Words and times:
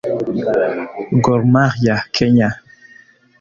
Gor 1.23 1.41
Mahia 1.53 1.95
(Kenya) 2.15 2.49